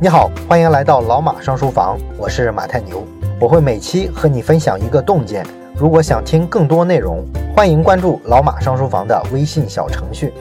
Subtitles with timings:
[0.00, 3.06] 你好，欢迎来到老马上书房，我是马太牛，
[3.40, 5.44] 我会每期和你分享一个洞见。
[5.76, 7.26] 如果想听更多内容，
[7.56, 10.32] 欢迎关注老马上书房的微信小程序。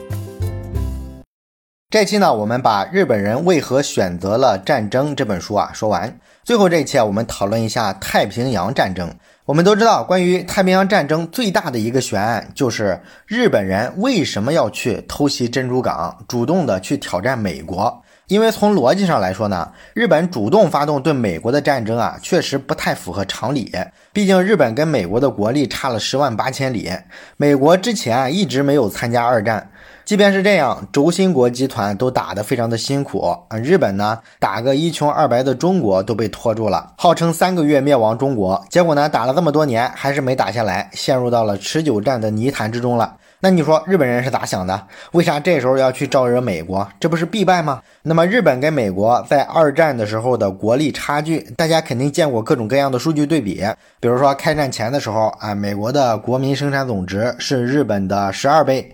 [1.89, 6.19] 这期呢，我们把日本人为何选择了战争这本书啊说完。
[6.43, 9.09] 最后这一期啊，我们讨论一下太平洋战争。
[9.45, 18.03] 我们都知道，关于太平洋战争最大的一个悬案，就是日本人为什么要去偷袭珍珠港，主动的去挑战美国。
[18.27, 23.71] 因为从逻辑上来说呢，日本主动发动对美国的战争啊，确实不太符合常理。
[24.11, 26.91] 毕竟日本跟美国的国力差了十万八千里，
[27.37, 29.71] 美国之前一直没有参加二战。
[30.03, 33.57] 即便是这样，轴心国集团都打得非常的辛苦啊。
[33.57, 43.15] 日本呢，打个一穷二白的中国都被拖住了，号称三个月灭亡中国，结果呢，打了这么多年还是没打下来，陷入到了持久战的泥潭之中了。
[43.39, 44.87] 那你说日本人是咋想的？
[45.11, 46.87] 为啥这时候要去招惹美国？
[46.99, 47.81] 这不是必败吗？
[48.01, 53.63] 那么日本跟美国在二战的时候的国力差距，大家肯定见过各种各样的数据对比。
[53.99, 58.91] 比如说开战前的时候啊，美国的国民生产总值是日本的十二倍。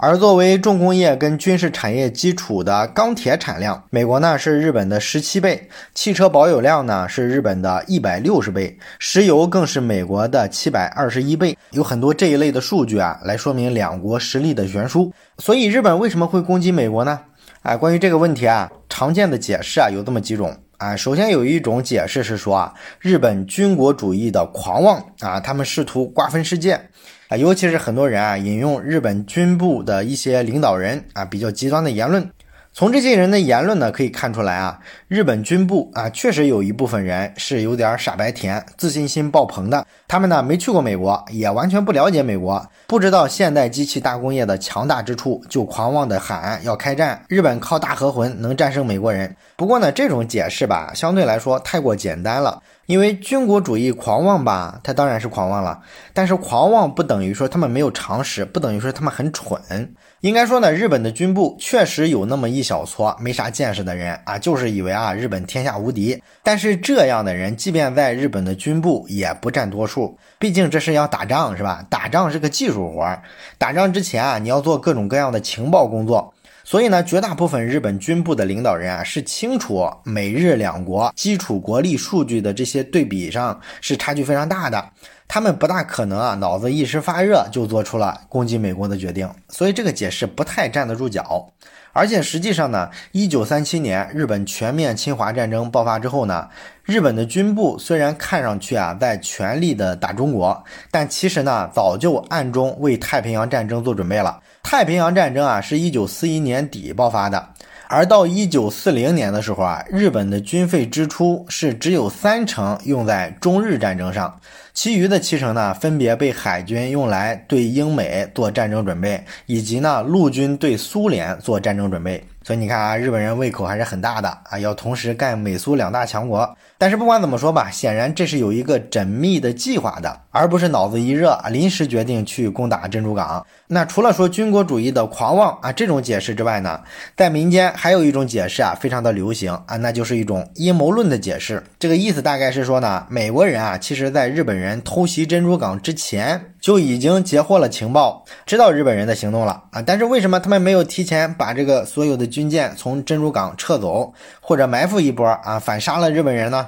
[0.00, 15.12] 而作为重工业跟军事产业基础的钢铁产量，美国呢是日本的十七倍，汽车保有量呢是日本的一百六十倍，石油更是美国的七百二十一倍，有很多这一类的数据啊，来说明两国实力的悬殊。
[15.38, 17.18] 所以日本为什么会攻击美国呢？
[17.62, 20.94] 哎，关于这个问题啊，常见的解释啊有这么几种啊。
[20.94, 26.80] 首先有一种解释是说啊，日本军国主义的狂妄啊，他们试图瓜分世界。
[27.28, 32.30] 啊，尤其是很多人啊引用日本军部的一些领导人啊比较极端的言论，
[32.78, 39.84] 从这些人的言论呢可以看出来啊，日本军部啊确实有一部分人是有点傻白甜、自信心爆棚的。
[40.06, 49.34] 他们呢没去过美国，也完全不了解美国，不知道现代机器大工业的强大之处，就狂妄的喊要开战，日本靠大和魂能战胜美国人。
[49.56, 52.62] 不过呢，这种解释吧相对来说太过简单了。
[52.86, 55.80] 因为军国主义狂妄吧，他当然是狂妄了。
[56.14, 59.94] 但是狂妄不等于说他们没有常识，不等于说他们很蠢。
[60.20, 66.20] 应该说呢，日本的军部确实有那么一小撮没啥见识的人啊，就是以为啊日本天下无敌。
[66.42, 70.18] 但是这样的人，即便在日本的军部也不占多数。
[70.40, 71.86] 毕竟这是要打仗是吧？
[71.88, 73.22] 打仗是个技术活儿，
[73.58, 76.34] 打仗之前啊，你要做各种各样的情报工作。
[76.70, 84.90] 所以呢，绝大部分日本军部的领导人啊，是清楚美日两国基础国力数据的这些对比上是差距非常大的，
[85.26, 91.50] 他们不大可能啊脑子一时发热就做出了攻击美国的决定，所以这个解释不太站得住脚。
[91.94, 96.50] 而且实际上呢，一九三七年日本全面侵华战争爆发之后呢，
[96.84, 104.40] 日本的军部虽然看上去啊在全力的打中国，但其实呢早就暗中为太平洋战争做准备了。
[104.70, 107.42] 太平洋战争啊，是一九四一年底爆发的，
[107.88, 114.38] 而到一九四零年的时候啊，日本的军费支出是只有三成用在中日战争上，
[114.74, 122.22] 其余的七成呢，分别被海军用来对英美做战争准备，以及呢陆军对苏联做战争准备。
[122.48, 126.56] 所以你看啊，日本人胃口还是很大的啊，要同时干美苏两大强国。
[126.78, 133.44] 但是不管怎么说吧，显然这是有一个缜密的计划的，而不是脑子一热啊临时决定去攻打珍珠港。
[133.66, 136.80] 那除了说军国主义的狂妄啊这种解释之外呢，
[137.14, 141.62] 在民间还有一种解释啊，非常的流行啊，那就是一种阴谋论的解释。
[141.78, 149.82] 这个意思大概是说呢，美国人啊，其实在日本人偷袭珍珠港之前就已经截获了情报，知道日本人的行动了啊。
[149.82, 156.66] 但是为什么他们没有提前把这个所有的军舰从珍珠港撤走，或者埋伏一波啊，反杀了日本人呢？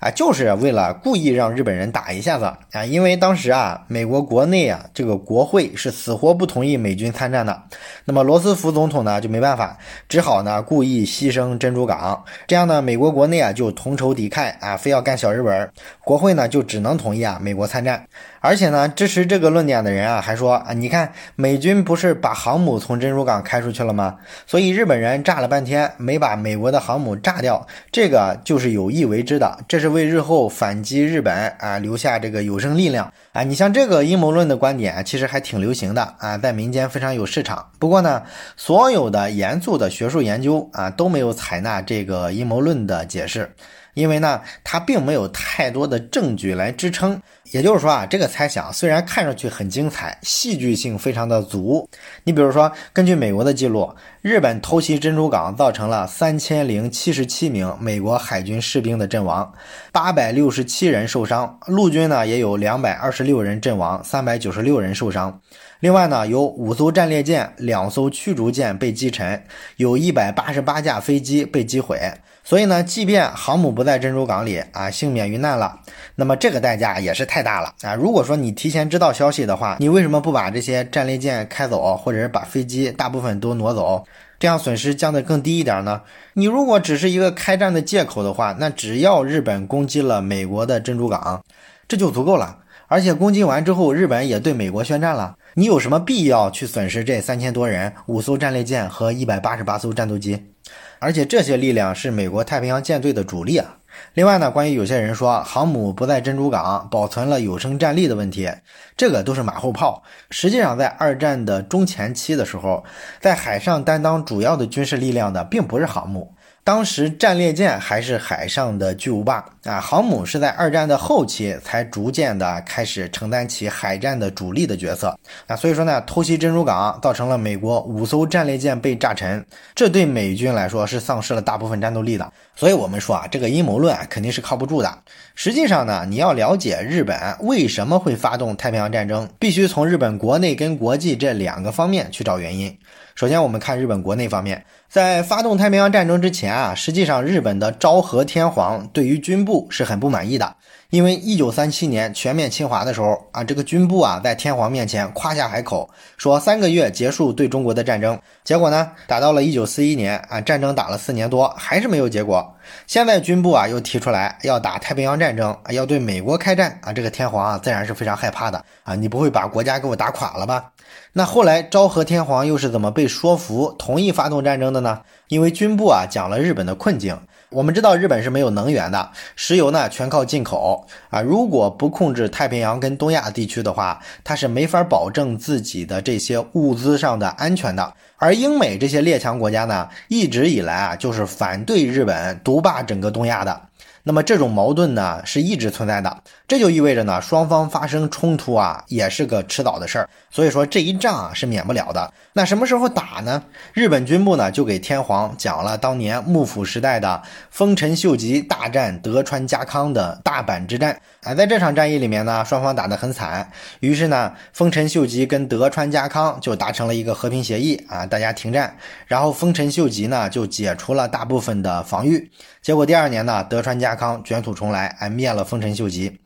[0.00, 7.62] 啊，就是为了故意让日本人打一下子啊，因为当时啊，美国国内啊，这个国会是死活不同意美军参战的。
[8.04, 15.70] 那么罗斯福总统呢就没办法，只好呢故意牺牲珍珠港，这样呢，美国国内啊就同仇敌忾啊，非要干小日本，
[16.04, 18.04] 国会呢就只能同意啊美国参战。
[18.44, 24.16] 而且呢，支持这个论点的人啊还说啊，你看美军不是把航母从珍珠港开出去了吗？
[24.46, 29.94] 所以日本人炸了半天没把美国的航母炸掉，这个就是有意为之的，这是。
[29.94, 33.44] 为日后反击日本啊留下这个有生力量啊！
[33.44, 37.64] 你像这个阴谋论的观点，其实还挺流行的啊，在民间非常有市场。
[37.78, 38.24] 不过呢，
[38.56, 43.54] 所有的严肃的学术研究啊都没有采纳这个阴谋论的解释。
[43.94, 47.20] 因为呢，它并没有太多的证据来支撑。
[47.52, 51.88] 也就是说啊，这个猜想虽然看上去很精彩，戏剧性非常的足。
[52.24, 59.52] 你比如说，根据美国的记录，日本偷袭珍珠港造成了三千零七十七名美国海军士兵的阵亡，
[59.92, 65.40] 八百六十七人受伤；陆军呢也有两百二十六人阵亡，三百九十六人受伤。
[65.80, 69.44] 另外呢，有五艘战列舰、两艘驱逐舰被击沉，
[69.76, 72.00] 有一百八十八架飞机被击毁。
[72.46, 75.80] 所以呢，即便航母不在珍珠港里啊，幸免于难了，
[76.14, 77.94] 那么这个代价也是太大了啊！
[77.94, 84.04] 如果说你提前知道消息的话，你为什么不把这些战列舰开走，或者是把飞机大部分都挪走，
[84.38, 86.02] 这样损失降得更低一点呢？
[86.34, 91.42] 你如果只是一个开战的借口的话，那只要日本攻击了美国的珍珠港，
[91.88, 92.58] 这就足够了。
[92.88, 100.53] 而且攻击完之后，日本也对美国宣战了，你有什么必要去损失这三千多人、五艘战列舰和一百八十八艘战斗机？
[100.98, 103.76] 而且这些力量是美国太平洋舰队的主力啊。
[104.14, 108.50] 另外呢，关于有些人说航母不在珍珠港保存了有生战力的问题，
[108.96, 110.02] 这个都是马后炮。
[110.30, 112.82] 实际上，在二战的中前期的时候，
[113.20, 116.34] 在海上担当主要的军事力量的并不是航母。
[116.64, 125.14] 当时战列舰还是海上的巨无霸啊，航母是在二战的后期才逐渐的开始承担起海战的主力的角色
[125.46, 129.44] 啊，所以说呢，偷袭珍珠港造成了美国五艘战列舰被炸沉，
[129.74, 132.32] 这对美军来说是丧失了大部分战斗力的。
[132.56, 134.98] 所以我们说啊，这个阴谋论肯定是靠不住的。
[135.34, 142.74] 实际上呢，你要了解日本为什么会发动太平洋战争，必须从日本国内跟国际这两个方面去找原因。
[143.14, 150.54] 首先，我们看日本国内方面，在发动太平洋战争之前啊，实际上日本的昭和天皇对于军部是很不满意的。
[150.90, 158.16] 因为一九三七年全面侵华的时候啊，这个军部啊在天皇面前夸下海口，说三个月结束对中国的战争。
[158.44, 162.54] 结果呢，打到了一九四一年啊，战争打了四年多，还是没有结果。
[162.86, 170.70] 现在军部啊又提出来要打太平洋战争啊，要对美国开战啊，这个天皇啊自然是非常害怕的啊，你不会把国家给我打垮了吧？
[171.12, 174.83] 那后来昭和天皇又是怎么被说服同意发动战争的？
[174.84, 177.18] 呢因为军部啊讲了日本的困境。
[177.50, 181.20] 我们知道日本是没有能源的，石油呢全靠进口啊。
[181.20, 187.94] 如果不控制太平洋跟东亚地区的话，它是没法保证自己的这些物资上的安全的。
[188.16, 193.60] 而英美这些列强国家呢，一直以来啊就是反对日本独霸整个东亚的。
[194.06, 196.14] 那么这种矛盾呢是一直存在的，
[196.46, 202.12] 这就意味着呢双方发生冲突啊也是个迟早的事儿，所以说这一仗啊是免不了的。
[202.34, 203.42] 那什么时候打呢？
[203.72, 222.30] 日本军部呢就给天皇讲了当年幕府时代的丰臣秀吉大战德川家康的大阪之战啊，在这场战役里面呢双方打得很惨，于是呢丰臣秀吉跟德川家康就达成了一个和平协议啊，大家停战，然后丰臣秀吉呢就解除了大部分的防御。
[222.64, 226.18] 结果第二年呢，德川家康卷土重来，哎，灭了丰臣秀吉。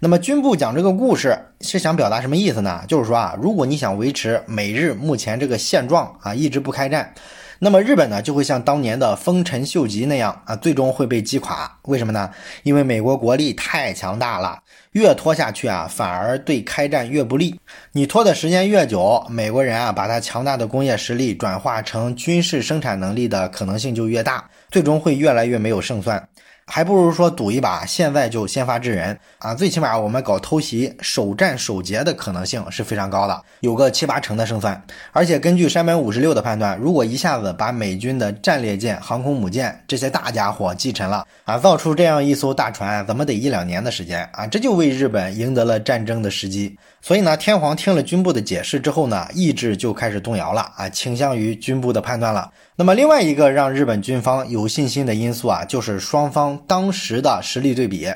[0.00, 2.82] 那么军部讲这个故事是想表达什么意思呢？
[2.88, 7.14] 就是说啊，如果你想维持美日目前这个现状啊，一直不开战，
[7.60, 11.78] 那么日本呢就会像当年的丰臣秀吉那样啊，最终会被击垮。
[11.84, 12.28] 为什么呢？
[12.64, 14.58] 因为美国国力太强大了，
[14.90, 17.60] 越拖下去啊，反而对开战越不利。
[17.92, 24.50] 你拖的时间越久，美国人啊，把他强大的工业实力转化成军事生产能力的可能性就越大。
[24.74, 26.28] 最终会越来越没有胜算，
[26.66, 29.54] 还不如说赌一把，现在就先发制人啊！
[29.54, 34.84] 最起码我们搞偷袭、首战首捷的可能性是非常高的，有个七八成的胜算。
[35.12, 44.44] 而且根据山本五十六的判断，如果一下子把美军的战列舰、航空母舰这些大家伙击沉了啊，造出这样一艘大船，怎么得一两年的时间啊？
[44.44, 46.76] 这就为日本赢得了战争的时机。
[47.06, 52.50] 所以呢，天皇听了军部的解释之后呢，意志就开始动摇了啊，倾向于军部的判断了。
[52.76, 58.10] 那么另外一个让日本军方有信心的因素啊，就是双方当时的实力对比。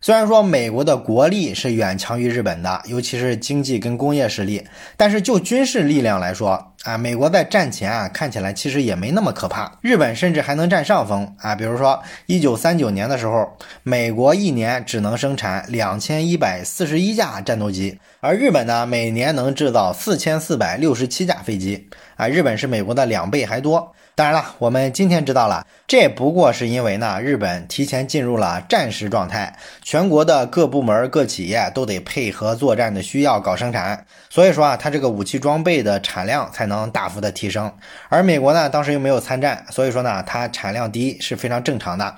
[0.00, 4.64] 虽然说美国的国力是远强于日本的，尤其是经济跟工业实力，
[4.96, 11.54] 但是就军事力量来说啊，美国在战前啊看起来其实也没那么可怕，日本甚至还能占上风啊。
[11.54, 23.94] 比如说一九三九年的时候，美国一年只能生产两千一百四十一架战斗机，而日本呢每年能制造四千四百六十七架飞机啊，日本是美国的两倍还多。
[24.14, 37.72] 当然了，我们今天知道了，这不过是因为呢，日本提前进入了战时状态，全国的各部门、各企业都得配合作战的需要搞生产，所以说啊，它这个武器装备的产量才能大幅的提升。
[38.10, 42.16] 而美国呢，当时又没有参战，所以说呢，它产量低是非常正常的。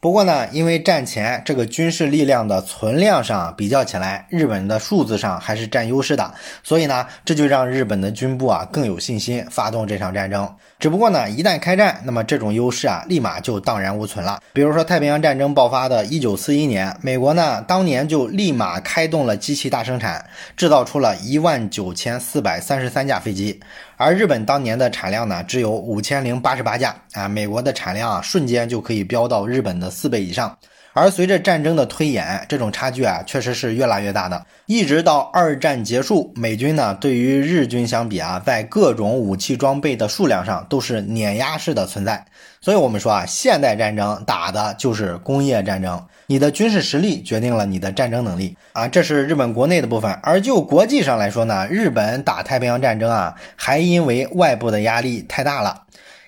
[0.00, 10.48] 不过呢，因为战前这个军事力量的存量上比较起来，日本的数字上还是占优势的，所以呢，这就让日本的军部啊更有信心发动这场战争。
[10.78, 14.40] 只不过呢，一旦开战，那么这种优势啊，立马就荡然无存了。
[14.52, 20.24] 比如说太平洋战争爆发的一九四一年，美国呢当年就立马开动了机器大生产，
[20.56, 23.58] 制造出了一万九千四百三十三架飞机，
[23.98, 30.56] 而日本当年的产量呢只有五千零八十八架啊，美国的产量啊瞬间就可以飙到日本的四倍以上。
[30.94, 34.44] 而随着战争的推演，这种差距啊，确实是越来越大的。
[34.66, 42.24] 一直到二战结束，美军呢对于日军相比啊，在各种武器装备的数量上都是碾压式的存在。
[42.60, 46.04] 所以，我们说啊，现代战争打的就是工业战争。
[46.30, 50.12] 你的军事实力决定了你的战争能力啊，这是日本国内的部分。
[50.22, 55.84] 而就国际上来说呢，日本打太平洋战争啊，还因为外部的压力太大了。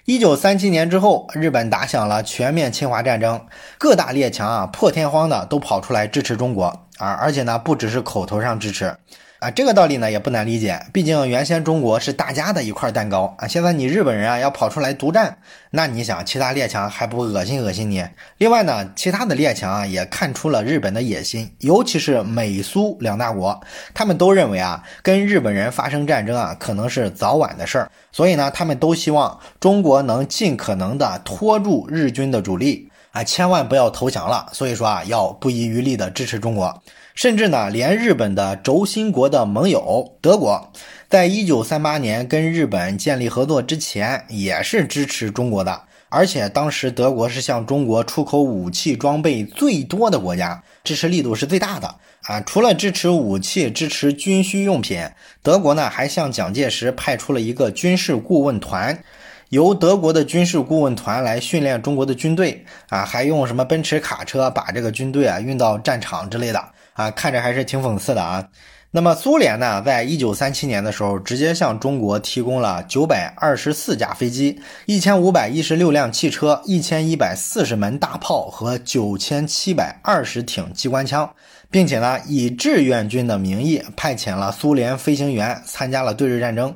[0.07, 3.45] 一九三七年之后，日本打响了全面侵华战争，
[3.77, 6.65] 各大列强啊破天荒的都跑出来支持中国
[6.97, 8.97] 啊，而且呢不只是口头上支持。
[9.41, 15.39] 啊，这个道理呢也不难理解，毕竟原先中国是大家的一块蛋糕啊，现在你日本人啊要跑出来独占，
[15.71, 18.05] 那你想其他列强还不恶心恶心你？
[18.37, 23.59] 另外呢，其他的列强啊也看出了日本的野心，尤其是美苏两大国，
[23.95, 36.83] 他们都认为啊跟日本人发生战争啊可能是早晚的事儿，所以呢他们都希望中国能尽可能的拖住日军的主力啊，千万不要投降了，所以说啊要不遗余力的支持中国。
[37.15, 40.73] 甚至呢，连日本的轴心国的盟友德国，
[41.09, 45.83] 在一九三八年跟日本建立合作之前，也是支持中国的。
[46.13, 52.41] 而且当时德国是向中国出口武器装备最多的国家，支持力度是最大的啊。
[52.41, 55.09] 除了支持武器、支持军需用品，
[55.41, 59.05] 德国呢还向蒋介石派出了一个军事顾问团，
[59.51, 66.65] 由德国的军事顾问团来训练中国的军队啊，还用什么奔驰卡车把这个军队啊运到战场之类的。
[66.93, 68.47] 啊，看着还是挺讽刺的啊。
[68.93, 81.29] 那么苏联呢，在一九三七年的时候，直接向中国提供了九百二十四架飞机、一千五百一十六辆汽车、一千一百四十门大炮和九千七百二十挺机关枪，
[81.71, 86.75] 并且呢，以志愿军的名义派遣了苏联飞行员参加了对日战争。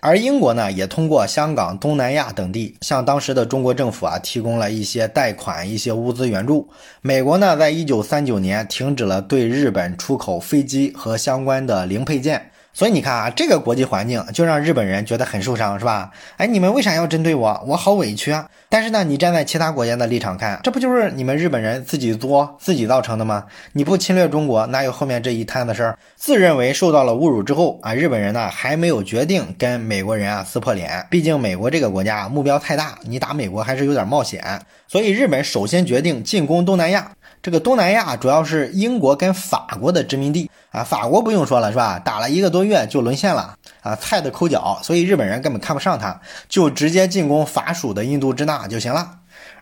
[0.00, 6.68] 而英国呢，也通过香港、东南亚等地，向当时的中国政府啊提供了一些贷款、一些物资援助。
[7.00, 12.50] 美国呢，在一九三九年停止了对日本出口飞机和相关的零配件。
[12.76, 16.10] 所以你看啊，这个国际环境就让日本人觉得很受伤，是吧？
[16.36, 17.64] 哎，你们为啥要针对我？
[17.66, 18.46] 我好委屈啊！
[18.68, 23.46] 但是呢，你站在其他国家的立场看，这不就是你们日本人自己作、自己造成的吗？
[23.72, 25.98] 你不侵略中国，哪有后面这一摊子事儿？
[26.16, 34.44] 自认为受到了侮辱之后啊，日本人呢还没有决定跟美国人啊撕破脸，毕竟美国这个国家目标太大，你打美国还是有点冒险。
[34.86, 37.10] 所以日本首先决定进攻东南亚。
[37.46, 41.96] 这个东南亚主要是英国跟法国的殖民地啊，法国不用说了是吧？
[41.96, 49.08] 打了一个多月就沦陷了啊，菜的抠脚，所以日本人根本看不上他，就直接进攻法属的印度支那就行了。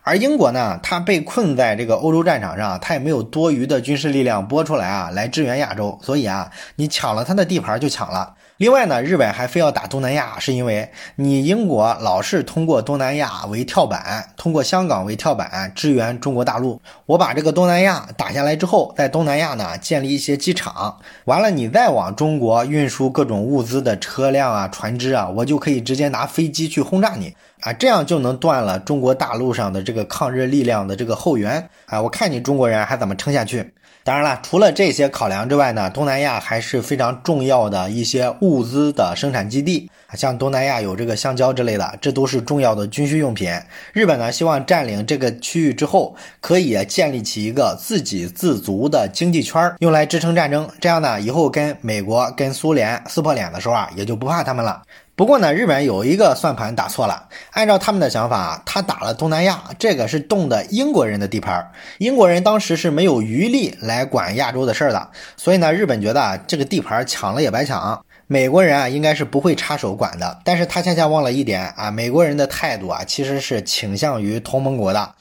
[0.02, 8.32] 而英国呢，他被困在这个欧洲战场上，他也没有多余的军事力量拨出来啊，来支援亚洲，所以啊，你抢了他的地盘就抢了。
[8.58, 16.80] 另外呢，日本还非要打东南亚，是因为你英国老是通过东南亚为跳板，通过香港为跳板支援中国大陆。
[17.06, 32.00] 我把这个东南亚打下来之后，在东南亚呢建立一些机场，完了你再往中国运输各种物资的车辆啊、船只啊，我就可以直接拿飞机去轰炸你啊，这样就能断了中国大陆上的这个抗日力量的这个后援啊！
[32.00, 33.74] 我看你中国人还怎么撑下去？
[34.04, 43.50] 当然了，除了这些考量之外呢，东南亚还是非常重要的一些物资的生产基地，像东南亚有这个香蕉之类的，这都是重要的军需用品。
[43.94, 50.68] 日本呢，希望占领这个区域之后，可以建立起一个自给自足的经济圈，用来支撑战争。
[50.78, 54.82] 这样呢，以后跟美国、跟苏联撕破脸的时候啊，也就不怕他们了。
[55.16, 57.28] 不过呢，日本有一个算盘打错了。
[57.52, 65.10] 按照他们的想法，他打了东南亚，这个是动的英国人的地盘，英国人当时是没有余力来管亚洲的事儿的。
[65.36, 70.40] 所以呢，日本觉得这个地盘抢了也白抢，美国人啊应该是不会插手管的。
[70.42, 75.14] 但是他恰恰忘了一点啊，美国人的态度啊其实是倾向于同盟国的。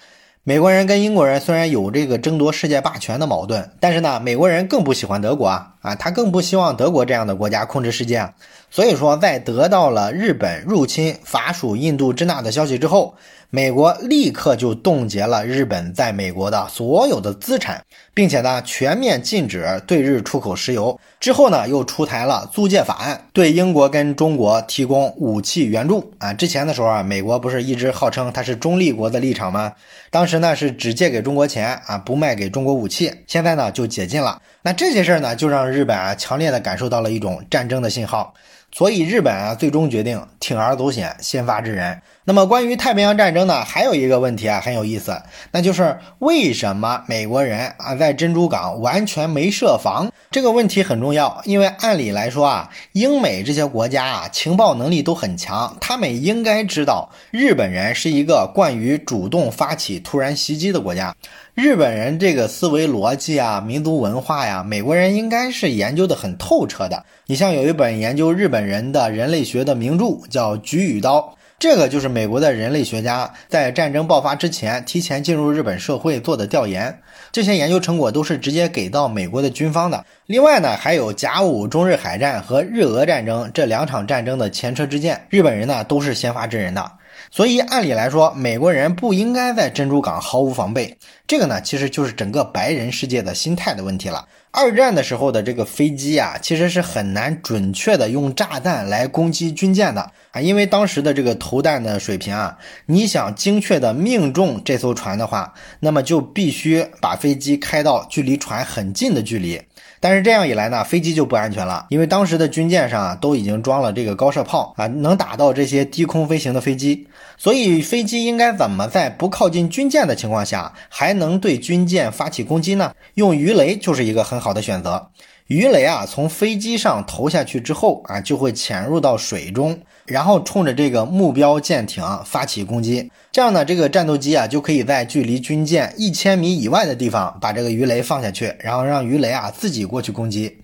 [0.43, 8.33] 美国人跟英国人虽然有这个争夺世界霸权的矛盾，但是呢，美国人更不喜欢德国啊，啊，他更不希望德国这样的国家控制世界啊。
[8.71, 13.13] 所以说，在得到了日本入侵法属印度支那的消息之后，
[13.51, 17.83] 美国立刻就冻结了日本在美国的所有的资产，
[18.15, 20.99] 并且呢，全面禁止对日出口石油。
[21.19, 26.33] 之后呢，又出台了租借法案，对英国跟中国提供武器援助啊。
[26.33, 29.73] 之前的时候啊，美国不是一直号称它是中立国的立场吗？
[30.09, 33.13] 当时呢是只借给中国钱啊，不卖给中国武器。
[33.27, 34.41] 现在呢就解禁了。
[34.63, 38.33] 那这些事儿呢，就让日本啊强烈的感受到了一种战争的信号。
[38.75, 50.11] 所以日本啊，最终决定铤而走险，先发制人那么关于太平洋战争呢，还有一个问题啊很有意思，那就是为什么美国人啊在珍珠港完全没设防？
[50.31, 61.15] 这个问题很重要，因为按理来说啊，英美这些国家啊情报能力都很强，他们应该知道日本人是一个惯于主动发起突然袭击的国家。
[61.55, 67.05] 日本人这个思维逻辑啊、民族文化呀，美国人应该是研究的很透彻的。
[67.27, 71.19] 你像有一本研究日本人的人类学的名著，叫《菊与刀》。
[71.60, 77.00] 这个就是美国的人类学家在战争爆发之前提前进入日本社会做的调研，
[77.31, 80.03] 这些研究成果都是直接给到美国的军方的。
[80.25, 86.91] 另外呢，还有甲午中日海战和日俄战争这两场战争的前车之鉴，日本人呢都是先发制人的。
[87.32, 90.98] 所以按理来说，美国人不应该在珍珠港毫无防备。
[91.27, 94.27] 这个呢，其实就是整个白人世界的心态的问题了。
[94.51, 102.55] 二战的时候的这个飞机啊，其实是很难准确的用炸弹来攻击军舰的啊，因为当时的这个投弹的水平啊，
[102.86, 109.60] 你想精确的命中这艘船的话，那么就必须把飞机开到距离船很近的距离。
[110.03, 117.07] 但是这样一来呢，飞机就不安全了，因为当时的军舰上啊都已经装了这个高射炮啊，能打到这些低空飞行的飞机。
[117.38, 122.93] 所以飞机应该怎么在不靠近军舰的情况下，还能对军舰发起攻击呢？
[123.15, 124.43] 用鱼雷就是一个很。
[124.43, 125.10] 好的选择，
[125.47, 133.12] 鱼雷啊，从飞机上投下去之后啊，就会潜入到水中，然后冲着这个目标舰艇发起攻击。
[133.31, 140.59] 这样呢，这个战斗机啊，就可以在距离军舰一千米以外的地方把这个鱼雷放下去，然后让鱼雷啊自己过去攻击，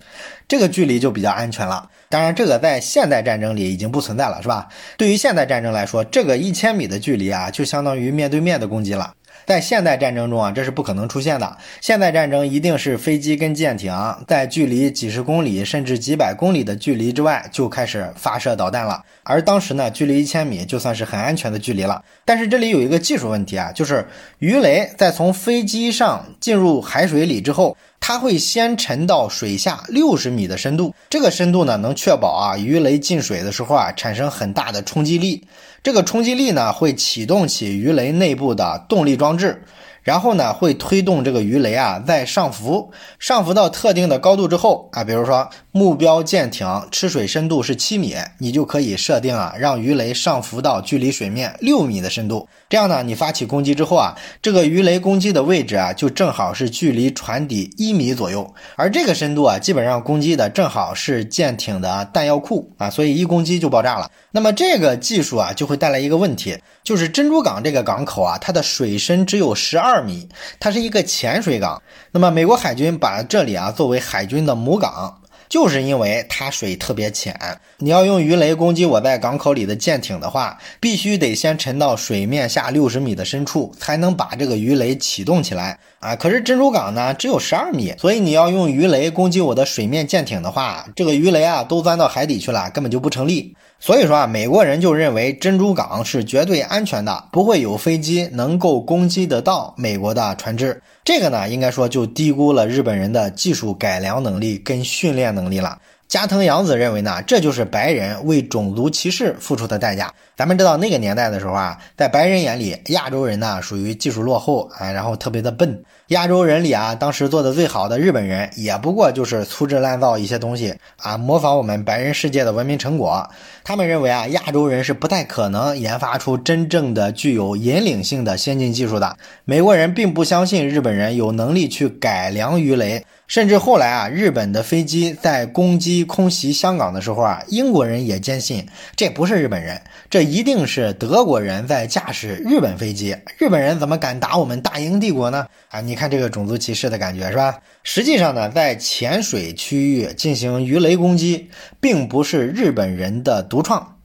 [0.48, 1.90] 这个距离就比较安全了。
[2.08, 4.68] 当然，这个在现代战争里已经不存在了，是吧？
[4.96, 9.12] 对于现代战争来说，这个一千米的距离啊，就相当于面对面的攻击了。
[9.50, 11.56] 在现代战争中啊，这是不可能出现的。
[11.80, 13.92] 现代战争一定是飞机跟舰艇
[14.28, 19.02] 在距离几十公里甚至几百公里的距离之外就开始发射导弹了。
[19.24, 22.00] 而当时呢，距离一千米就算是很安全的距离了。
[22.24, 24.06] 但是这里有一个技术问题啊，就是
[24.38, 27.76] 鱼雷在从飞机上进入海水里之后。
[28.00, 35.46] 它会先沉到水下六十米的深度，这个深度呢能确保啊鱼雷进水的时候啊产生很大的冲击力，
[35.82, 39.62] 这个冲击力呢会启动起鱼雷内部的动力装置。
[40.02, 52.48] 然后呢，会推动这个鱼雷啊在上浮，上浮到特定的高度之后啊，比如说目标舰艇吃水深度是七米，你就可以设定啊，让鱼雷上浮到距离水面六米的深度。
[52.68, 64.10] 这样呢，你发起攻击之后啊，这个鱼雷攻击的位置啊，就正好是距离船底一米左右，而这个深度啊，基本上攻击的正好是舰艇的弹药库啊，所以一攻击就爆炸了。
[64.32, 71.82] 那么这个技术啊，就会带来一个问题，就是珍珠港这个港口啊，它的水深只有十二米，它是一个浅水港。
[72.12, 75.19] 那么美国海军把这里啊作为海军的母港。
[75.50, 77.36] 就是因为它水特别浅，
[77.78, 86.14] 你要用鱼雷攻击我在港口里的舰艇的话，必须得先沉到水面下六十米的深处，才能把这个鱼雷启动起来啊。
[86.14, 93.56] 可是珍珠港呢只有十二米，所以你要用鱼雷攻击我的水面舰艇的话，这个鱼雷啊都钻到海底去了，根本就不成立。
[93.82, 100.80] 所以说啊，美国人就认为珍珠港是绝对安全的，不会有飞机能够攻击得到美国的船只。
[101.02, 105.78] 这个呢，应该说就低估了日本人的技术改良能力跟训练能能力了。
[106.06, 110.12] 加藤洋子认为呢，这就是白人为种族歧视付出的代价。
[110.36, 115.84] 咱们知道那个年代的时候啊，在白人眼里，亚洲人呢属于技术落后啊，然后特别的笨。
[116.08, 123.30] 亚洲人里啊，当时做的最好的日本人，也不过就是粗制滥造一些东西啊，模仿我们白人世界的文明成果。
[123.62, 129.16] 他们认为啊，亚洲人是不太可能研发出真正的具有引领性的先进技术的。
[129.44, 133.06] 美国人并不相信日本人有能力去改良鱼雷。
[133.30, 138.66] 甚至后来啊，日本的飞机在攻击空袭香港的时候啊，英国人也坚信
[138.96, 143.16] 这不是日本人，这一定是德国人在驾驶日本飞机。
[143.38, 145.46] 日本人怎么敢打我们大英帝国呢？
[145.68, 147.56] 啊，你看这个种族歧视的感觉是吧？
[147.84, 153.99] 实际上呢，在浅水区域进行鱼雷攻击，并不是日本人的独创。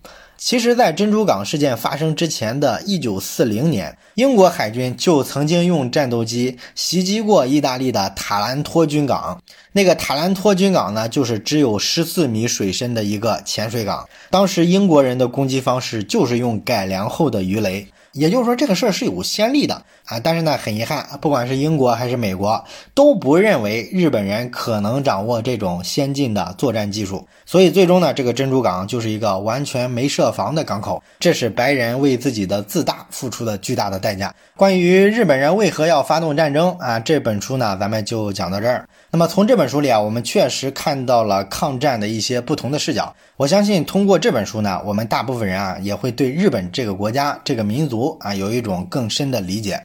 [0.45, 9.41] 其实，在珍珠港事件发生之前的一九四零年，英国海军就曾经用战斗机袭击过意大利的塔兰托军港。
[9.71, 14.07] 那个塔兰托军港呢，就是只有十四米水深的一个潜水港。
[14.29, 17.87] 当时英国人的攻击方式就是用改良后的鱼雷。
[18.15, 19.75] 也就是说，这个事儿是有先例的。
[20.05, 20.19] 啊。
[20.19, 31.03] 但是呢，很遗憾，不管是英国还是美国，都不认为日本人可能掌握这种先进的作战技术，所以最终呢，这个珍珠港就是一个完全没设防的港口。
[31.19, 34.33] 这是白人为自己的自大付出的巨大的代价。
[34.57, 38.87] 关于日本人为何要发动战争啊，这本书呢，咱们就讲到这儿。
[39.11, 43.13] 那么从这本书里啊，我们确实看到了抗战的一些不同的视角。
[43.35, 49.77] 我相信通过这本书呢，我们大部分人啊也会对日本这个国家、这个民族啊有一种更深的理解。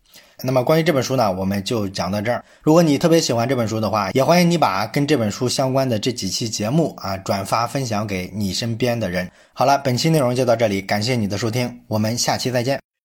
[0.44, 2.44] 那么关于这本书呢，我们就讲到这儿。
[2.62, 9.28] 如果你特别喜欢这本书的话，也欢迎你把跟这本书相关的这几期节目啊转发分享给你身边的人。
[9.52, 12.89] 好了，本期内容就到这里，感谢你的收听，我们下期再见。